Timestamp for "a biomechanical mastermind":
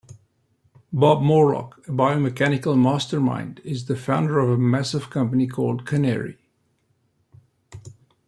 1.87-3.59